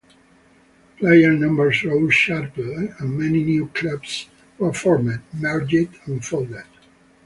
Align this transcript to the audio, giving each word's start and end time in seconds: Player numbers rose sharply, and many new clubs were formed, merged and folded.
Player 0.97 1.33
numbers 1.33 1.83
rose 1.83 2.15
sharply, 2.15 2.89
and 2.97 3.19
many 3.19 3.43
new 3.43 3.67
clubs 3.67 4.29
were 4.57 4.73
formed, 4.73 5.21
merged 5.31 5.95
and 6.07 6.25
folded. 6.25 6.63